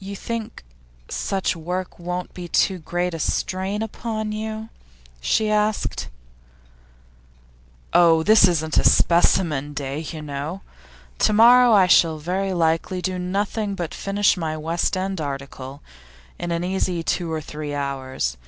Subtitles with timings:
[0.00, 0.64] 'You think
[1.10, 4.70] such work won't be too great a strain upon you?'
[5.20, 6.08] she asked.
[7.92, 10.62] 'Oh, this isn't a specimen day, you know.
[11.18, 15.82] To morrow I shall very likely do nothing but finish my West End article,
[16.38, 18.38] in an easy two or three hours.